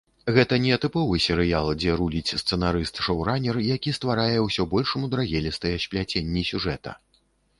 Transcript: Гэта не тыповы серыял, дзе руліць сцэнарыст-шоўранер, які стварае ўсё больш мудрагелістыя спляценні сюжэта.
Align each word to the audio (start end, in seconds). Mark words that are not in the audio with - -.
Гэта 0.35 0.55
не 0.61 0.77
тыповы 0.83 1.17
серыял, 1.25 1.67
дзе 1.81 1.91
руліць 1.99 2.35
сцэнарыст-шоўранер, 2.41 3.59
які 3.75 3.93
стварае 3.97 4.39
ўсё 4.47 4.65
больш 4.73 4.97
мудрагелістыя 5.05 5.75
спляценні 5.87 6.41
сюжэта. 6.51 6.91